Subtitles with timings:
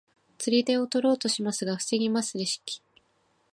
[0.39, 2.81] 釣り手を取ろうとしますが防ぎますレシキ。